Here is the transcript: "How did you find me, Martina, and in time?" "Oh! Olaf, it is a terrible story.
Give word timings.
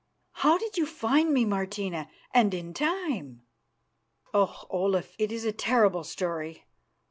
"How 0.31 0.57
did 0.57 0.77
you 0.79 0.87
find 0.87 1.31
me, 1.31 1.45
Martina, 1.45 2.09
and 2.33 2.55
in 2.55 2.73
time?" 2.73 3.43
"Oh! 4.33 4.65
Olaf, 4.71 5.13
it 5.19 5.31
is 5.31 5.45
a 5.45 5.51
terrible 5.51 6.03
story. 6.03 6.65